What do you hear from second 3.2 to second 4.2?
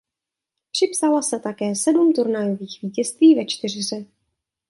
ve čtyřhře.